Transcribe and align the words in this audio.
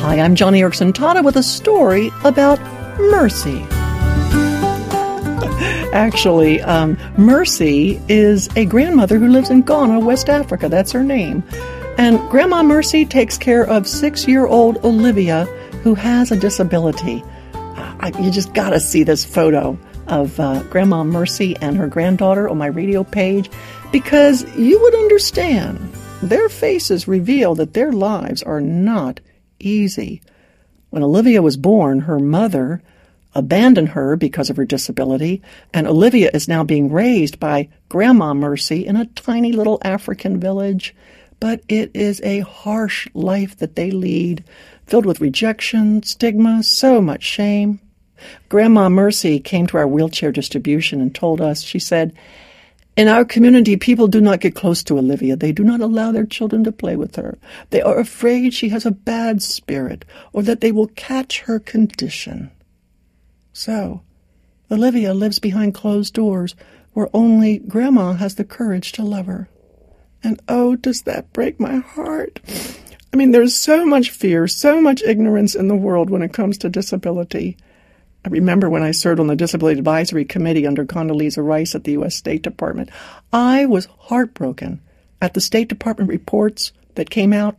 Hi, 0.00 0.18
I'm 0.18 0.34
Joni 0.34 0.60
Eareckson 0.60 0.94
Tada 0.94 1.22
with 1.22 1.36
a 1.36 1.42
story 1.42 2.10
about 2.24 2.58
mercy. 2.98 3.60
Actually, 5.92 6.62
um, 6.62 6.96
Mercy 7.18 8.00
is 8.08 8.48
a 8.56 8.64
grandmother 8.64 9.18
who 9.18 9.28
lives 9.28 9.50
in 9.50 9.60
Ghana, 9.60 10.00
West 10.00 10.30
Africa. 10.30 10.70
That's 10.70 10.90
her 10.92 11.04
name. 11.04 11.44
And 11.98 12.18
Grandma 12.30 12.62
Mercy 12.62 13.04
takes 13.04 13.36
care 13.36 13.66
of 13.66 13.86
six 13.86 14.26
year 14.26 14.46
old 14.46 14.82
Olivia, 14.86 15.44
who 15.82 15.94
has 15.94 16.32
a 16.32 16.36
disability. 16.36 17.22
I, 17.52 18.10
you 18.20 18.30
just 18.30 18.54
got 18.54 18.70
to 18.70 18.80
see 18.80 19.02
this 19.02 19.26
photo 19.26 19.78
of 20.06 20.40
uh, 20.40 20.62
Grandma 20.70 21.04
Mercy 21.04 21.58
and 21.58 21.76
her 21.76 21.88
granddaughter 21.88 22.48
on 22.48 22.56
my 22.56 22.68
radio 22.68 23.04
page 23.04 23.50
because 23.92 24.46
you 24.56 24.80
would 24.80 24.94
understand. 24.94 25.92
Their 26.22 26.48
faces 26.48 27.06
reveal 27.06 27.54
that 27.56 27.74
their 27.74 27.92
lives 27.92 28.42
are 28.42 28.62
not 28.62 29.20
easy. 29.60 30.20
When 30.90 31.02
Olivia 31.02 31.42
was 31.42 31.56
born, 31.56 32.00
her 32.00 32.18
mother 32.18 32.82
abandoned 33.34 33.90
her 33.90 34.16
because 34.16 34.50
of 34.50 34.56
her 34.56 34.64
disability, 34.64 35.40
and 35.72 35.86
Olivia 35.86 36.30
is 36.34 36.48
now 36.48 36.64
being 36.64 36.90
raised 36.90 37.38
by 37.38 37.68
Grandma 37.88 38.34
Mercy 38.34 38.86
in 38.86 38.96
a 38.96 39.06
tiny 39.06 39.52
little 39.52 39.78
African 39.82 40.40
village. 40.40 40.94
But 41.38 41.62
it 41.68 41.90
is 41.94 42.20
a 42.22 42.40
harsh 42.40 43.08
life 43.14 43.56
that 43.58 43.76
they 43.76 43.90
lead, 43.90 44.44
filled 44.86 45.06
with 45.06 45.20
rejection, 45.20 46.02
stigma, 46.02 46.62
so 46.62 47.00
much 47.00 47.22
shame. 47.22 47.80
Grandma 48.48 48.88
Mercy 48.88 49.40
came 49.40 49.66
to 49.68 49.78
our 49.78 49.86
wheelchair 49.86 50.32
distribution 50.32 51.00
and 51.00 51.14
told 51.14 51.40
us, 51.40 51.62
she 51.62 51.78
said, 51.78 52.12
in 53.00 53.08
our 53.08 53.24
community, 53.24 53.78
people 53.78 54.08
do 54.08 54.20
not 54.20 54.40
get 54.40 54.54
close 54.54 54.82
to 54.82 54.98
Olivia. 54.98 55.34
They 55.34 55.52
do 55.52 55.64
not 55.64 55.80
allow 55.80 56.12
their 56.12 56.26
children 56.26 56.64
to 56.64 56.70
play 56.70 56.96
with 56.96 57.16
her. 57.16 57.38
They 57.70 57.80
are 57.80 57.98
afraid 57.98 58.52
she 58.52 58.68
has 58.68 58.84
a 58.84 58.90
bad 58.90 59.40
spirit 59.40 60.04
or 60.34 60.42
that 60.42 60.60
they 60.60 60.70
will 60.70 60.88
catch 60.88 61.40
her 61.40 61.58
condition. 61.58 62.50
So, 63.54 64.02
Olivia 64.70 65.14
lives 65.14 65.38
behind 65.38 65.72
closed 65.72 66.12
doors 66.12 66.54
where 66.92 67.08
only 67.14 67.60
Grandma 67.60 68.12
has 68.12 68.34
the 68.34 68.44
courage 68.44 68.92
to 68.92 69.02
love 69.02 69.24
her. 69.24 69.48
And 70.22 70.38
oh, 70.46 70.76
does 70.76 71.00
that 71.02 71.32
break 71.32 71.58
my 71.58 71.76
heart? 71.76 72.38
I 73.14 73.16
mean, 73.16 73.30
there's 73.30 73.56
so 73.56 73.86
much 73.86 74.10
fear, 74.10 74.46
so 74.46 74.78
much 74.78 75.02
ignorance 75.02 75.54
in 75.54 75.68
the 75.68 75.74
world 75.74 76.10
when 76.10 76.20
it 76.20 76.34
comes 76.34 76.58
to 76.58 76.68
disability. 76.68 77.56
I 78.24 78.28
remember 78.28 78.68
when 78.68 78.82
I 78.82 78.90
served 78.90 79.18
on 79.18 79.28
the 79.28 79.36
Disability 79.36 79.78
Advisory 79.78 80.24
Committee 80.24 80.66
under 80.66 80.84
Condoleezza 80.84 81.42
Rice 81.42 81.74
at 81.74 81.84
the 81.84 81.92
U.S. 81.92 82.14
State 82.14 82.42
Department, 82.42 82.90
I 83.32 83.66
was 83.66 83.88
heartbroken 83.98 84.80
at 85.22 85.34
the 85.34 85.40
State 85.40 85.68
Department 85.68 86.10
reports 86.10 86.72
that 86.96 87.10
came 87.10 87.32
out 87.32 87.56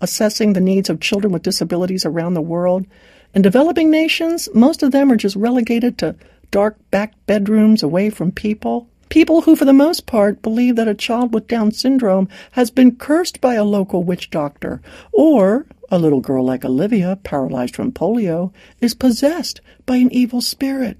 assessing 0.00 0.52
the 0.52 0.60
needs 0.60 0.88
of 0.88 1.00
children 1.00 1.32
with 1.32 1.42
disabilities 1.42 2.04
around 2.04 2.34
the 2.34 2.42
world. 2.42 2.86
In 3.34 3.42
developing 3.42 3.90
nations, 3.90 4.48
most 4.54 4.82
of 4.82 4.92
them 4.92 5.10
are 5.10 5.16
just 5.16 5.34
relegated 5.34 5.98
to 5.98 6.14
dark 6.50 6.76
back 6.90 7.14
bedrooms 7.26 7.82
away 7.82 8.10
from 8.10 8.30
people. 8.30 8.88
People 9.14 9.42
who, 9.42 9.54
for 9.54 9.64
the 9.64 9.72
most 9.72 10.06
part, 10.06 10.42
believe 10.42 10.74
that 10.74 10.88
a 10.88 10.92
child 10.92 11.32
with 11.32 11.46
Down 11.46 11.70
syndrome 11.70 12.28
has 12.50 12.72
been 12.72 12.96
cursed 12.96 13.40
by 13.40 13.54
a 13.54 13.62
local 13.62 14.02
witch 14.02 14.28
doctor, 14.28 14.82
or 15.12 15.66
a 15.88 16.00
little 16.00 16.18
girl 16.18 16.44
like 16.44 16.64
Olivia, 16.64 17.16
paralyzed 17.22 17.76
from 17.76 17.92
polio, 17.92 18.52
is 18.80 18.92
possessed 18.92 19.60
by 19.86 19.98
an 19.98 20.12
evil 20.12 20.40
spirit. 20.40 20.96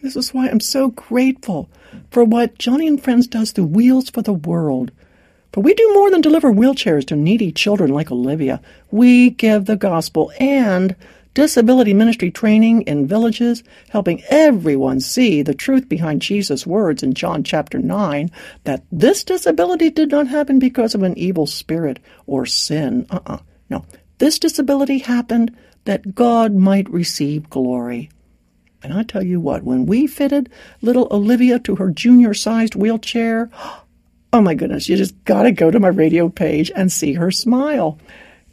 This 0.00 0.16
is 0.16 0.34
why 0.34 0.48
I'm 0.48 0.58
so 0.58 0.88
grateful 0.88 1.70
for 2.10 2.24
what 2.24 2.58
Joni 2.58 2.88
and 2.88 3.00
Friends 3.00 3.28
does 3.28 3.52
through 3.52 3.66
Wheels 3.66 4.10
for 4.10 4.22
the 4.22 4.32
World. 4.32 4.90
For 5.52 5.60
we 5.60 5.72
do 5.72 5.88
more 5.94 6.10
than 6.10 6.20
deliver 6.20 6.50
wheelchairs 6.50 7.06
to 7.06 7.14
needy 7.14 7.52
children 7.52 7.92
like 7.92 8.10
Olivia. 8.10 8.60
We 8.90 9.30
give 9.30 9.66
the 9.66 9.76
gospel 9.76 10.32
and 10.40 10.96
disability 11.34 11.94
ministry 11.94 12.30
training 12.30 12.82
in 12.82 13.06
villages, 13.06 13.62
helping 13.90 14.22
everyone 14.28 15.00
see 15.00 15.42
the 15.42 15.54
truth 15.54 15.88
behind 15.88 16.22
Jesus' 16.22 16.66
words 16.66 17.02
in 17.02 17.14
John 17.14 17.42
chapter 17.42 17.78
9 17.78 18.30
that 18.64 18.84
this 18.92 19.24
disability 19.24 19.90
did 19.90 20.10
not 20.10 20.28
happen 20.28 20.58
because 20.58 20.94
of 20.94 21.02
an 21.02 21.16
evil 21.16 21.46
spirit 21.46 21.98
or 22.26 22.46
sin. 22.46 23.06
Uh 23.10 23.16
uh-uh. 23.16 23.34
uh 23.34 23.38
No. 23.70 23.84
This 24.18 24.38
disability 24.38 24.98
happened 24.98 25.56
that 25.84 26.14
God 26.14 26.54
might 26.54 26.88
receive 26.90 27.50
glory. 27.50 28.10
And 28.82 28.92
I 28.92 29.02
tell 29.02 29.22
you 29.22 29.40
what, 29.40 29.62
when 29.62 29.86
we 29.86 30.06
fitted 30.06 30.50
little 30.80 31.08
Olivia 31.10 31.58
to 31.60 31.76
her 31.76 31.90
junior 31.90 32.34
sized 32.34 32.74
wheelchair, 32.74 33.50
oh 34.32 34.40
my 34.40 34.54
goodness, 34.54 34.88
you 34.88 34.96
just 34.96 35.24
got 35.24 35.44
to 35.44 35.52
go 35.52 35.70
to 35.70 35.80
my 35.80 35.88
radio 35.88 36.28
page 36.28 36.70
and 36.74 36.90
see 36.90 37.14
her 37.14 37.30
smile. 37.30 37.98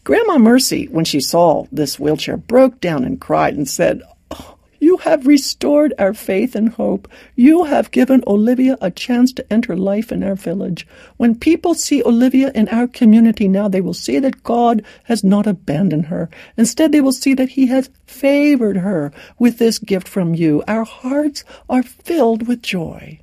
Grandma 0.09 0.39
Mercy, 0.39 0.87
when 0.87 1.05
she 1.05 1.19
saw 1.19 1.67
this 1.71 1.99
wheelchair, 1.99 2.35
broke 2.35 2.81
down 2.81 3.03
and 3.03 3.21
cried 3.21 3.53
and 3.53 3.69
said, 3.69 4.01
oh, 4.31 4.57
You 4.79 4.97
have 4.97 5.27
restored 5.27 5.93
our 5.99 6.15
faith 6.15 6.55
and 6.55 6.69
hope. 6.69 7.07
You 7.35 7.65
have 7.65 7.91
given 7.91 8.23
Olivia 8.25 8.75
a 8.81 8.89
chance 8.89 9.31
to 9.33 9.53
enter 9.53 9.77
life 9.77 10.11
in 10.11 10.23
our 10.23 10.33
village. 10.33 10.87
When 11.17 11.37
people 11.37 11.75
see 11.75 12.01
Olivia 12.03 12.51
in 12.55 12.67
our 12.69 12.87
community 12.87 13.47
now, 13.47 13.67
they 13.67 13.81
will 13.81 13.93
see 13.93 14.17
that 14.17 14.41
God 14.41 14.83
has 15.03 15.23
not 15.23 15.45
abandoned 15.45 16.07
her. 16.07 16.27
Instead, 16.57 16.91
they 16.91 17.01
will 17.01 17.11
see 17.11 17.35
that 17.35 17.49
He 17.49 17.67
has 17.67 17.91
favored 18.07 18.77
her 18.77 19.11
with 19.37 19.59
this 19.59 19.77
gift 19.77 20.07
from 20.07 20.33
you. 20.33 20.63
Our 20.67 20.85
hearts 20.85 21.43
are 21.69 21.83
filled 21.83 22.47
with 22.47 22.63
joy. 22.63 23.19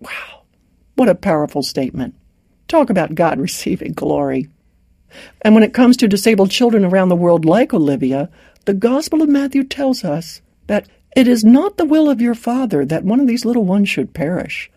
Wow, 0.00 0.42
what 0.96 1.08
a 1.08 1.14
powerful 1.14 1.62
statement. 1.62 2.16
Talk 2.66 2.90
about 2.90 3.14
God 3.14 3.38
receiving 3.48 3.92
glory. 3.92 4.48
And 5.42 5.54
when 5.54 5.62
it 5.62 5.74
comes 5.74 5.96
to 5.98 6.08
disabled 6.08 6.50
children 6.50 6.84
around 6.84 7.08
the 7.08 7.16
world 7.16 7.44
like 7.44 7.72
Olivia, 7.72 8.28
the 8.64 8.74
Gospel 8.74 9.22
of 9.22 9.28
Matthew 9.28 9.64
tells 9.64 10.04
us 10.04 10.40
that 10.66 10.86
it 11.14 11.28
is 11.28 11.44
not 11.44 11.76
the 11.76 11.84
will 11.84 12.10
of 12.10 12.20
your 12.20 12.34
Father 12.34 12.84
that 12.84 13.04
one 13.04 13.20
of 13.20 13.26
these 13.26 13.44
little 13.44 13.64
ones 13.64 13.88
should 13.88 14.12
perish. 14.12 14.70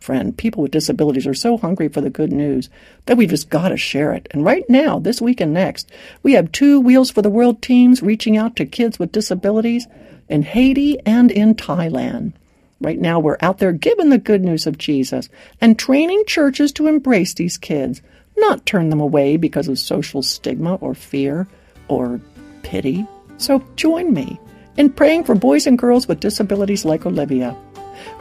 Friend, 0.00 0.36
people 0.36 0.62
with 0.62 0.72
disabilities 0.72 1.28
are 1.28 1.32
so 1.32 1.56
hungry 1.56 1.88
for 1.88 2.00
the 2.00 2.10
good 2.10 2.32
news 2.32 2.68
that 3.06 3.16
we 3.16 3.26
just 3.26 3.48
got 3.48 3.68
to 3.68 3.76
share 3.76 4.12
it. 4.12 4.26
And 4.32 4.44
right 4.44 4.68
now, 4.68 4.98
this 4.98 5.20
week 5.22 5.40
and 5.40 5.54
next, 5.54 5.90
we 6.24 6.32
have 6.32 6.50
two 6.50 6.80
Wheels 6.80 7.10
for 7.10 7.22
the 7.22 7.30
World 7.30 7.62
teams 7.62 8.02
reaching 8.02 8.36
out 8.36 8.56
to 8.56 8.66
kids 8.66 8.98
with 8.98 9.12
disabilities 9.12 9.86
in 10.28 10.42
Haiti 10.42 10.98
and 11.06 11.30
in 11.30 11.54
Thailand. 11.54 12.32
Right 12.80 12.98
now, 12.98 13.20
we're 13.20 13.36
out 13.40 13.58
there 13.58 13.70
giving 13.70 14.08
the 14.08 14.18
good 14.18 14.42
news 14.42 14.66
of 14.66 14.76
Jesus 14.76 15.28
and 15.60 15.78
training 15.78 16.24
churches 16.26 16.72
to 16.72 16.88
embrace 16.88 17.32
these 17.32 17.56
kids 17.56 18.02
not 18.36 18.66
turn 18.66 18.90
them 18.90 19.00
away 19.00 19.36
because 19.36 19.68
of 19.68 19.78
social 19.78 20.22
stigma 20.22 20.76
or 20.76 20.94
fear 20.94 21.46
or 21.88 22.20
pity. 22.62 23.06
So 23.36 23.64
join 23.76 24.12
me 24.12 24.38
in 24.76 24.90
praying 24.90 25.24
for 25.24 25.34
boys 25.34 25.66
and 25.66 25.78
girls 25.78 26.08
with 26.08 26.20
disabilities 26.20 26.84
like 26.84 27.06
Olivia. 27.06 27.56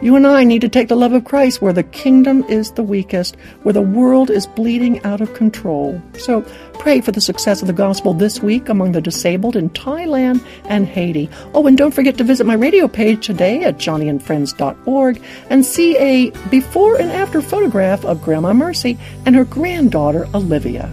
You 0.02 0.16
and 0.16 0.26
I 0.26 0.44
need 0.44 0.62
to 0.62 0.70
take 0.70 0.88
the 0.88 0.96
love 0.96 1.14
of 1.14 1.26
Christ 1.26 1.62
where 1.62 1.74
the 1.74 1.84
kingdom 1.84 2.44
is 2.50 2.72
the 2.72 2.84
weakest, 2.84 3.36
where 3.64 3.74
the 3.74 3.82
world 3.82 4.30
is 4.30 4.48
bleeding 4.48 5.04
out 5.04 5.22
of 5.22 5.34
control. 5.34 6.02
So 6.18 6.42
pray 6.74 7.02
for 7.02 7.12
the 7.12 7.22
success 7.22 7.62
of 7.62 7.68
the 7.68 7.74
gospel 7.74 8.14
this 8.14 8.42
week 8.42 8.70
among 8.70 8.92
the 8.92 9.02
disabled 9.02 9.56
in 9.56 9.70
Thailand 9.70 10.44
and 10.66 10.88
Haiti. 10.88 11.30
Oh, 11.54 11.68
and 11.68 11.78
don't 11.78 11.94
forget 11.94 12.18
to 12.18 12.24
visit 12.24 12.46
my 12.46 12.56
radio 12.56 12.88
page 12.88 13.26
today 13.26 13.64
at 13.64 13.78
joniandfriends.org 13.78 15.22
and 15.50 15.66
see 15.66 15.98
a 15.98 16.32
before 16.50 17.00
and 17.00 17.12
after 17.12 17.42
photograph 17.42 18.04
of 18.06 18.22
Grandma 18.22 18.54
Mercy 18.54 18.98
and 19.26 19.36
her 19.36 19.46
granddaughter 19.46 20.28
Olivia. 20.34 20.92